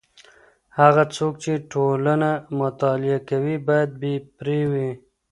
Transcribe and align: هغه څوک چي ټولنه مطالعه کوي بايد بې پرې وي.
هغه 0.79 1.03
څوک 1.15 1.33
چي 1.43 1.53
ټولنه 1.71 2.29
مطالعه 2.59 3.19
کوي 3.29 3.55
بايد 3.67 3.89
بې 4.01 4.13
پرې 4.37 4.59
وي. 4.71 4.89